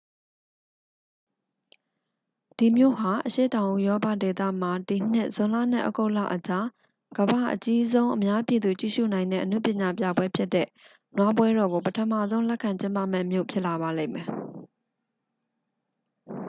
[2.57, 6.65] ဒီမြို့ဟာ အရှေ့တောင် ဥရောပဒေသမှာ ဒီနှစ် ဇွန်လနဲ့ ဩဂုတ်လအကြား
[7.17, 10.67] ကမ္ဘာ့အကြီးဆုံး အများပြည်သူ ကြည့်ရှုနိုင်တဲ့ အနုပညာပြပွဲဖြစ်တဲ့
[11.17, 14.27] နွားပွဲတော်ကို ပထမဆုံး လက်ခံကျင်းပမယ့် မြို့ဖြစ်လာပါလိမ့်မယ်